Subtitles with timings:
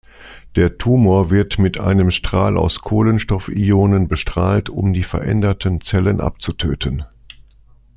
[0.55, 7.05] Der Tumor wird mit einem Strahl aus Kohlenstoff-Ionen bestrahlt, um die veränderten Zellen abzutöten.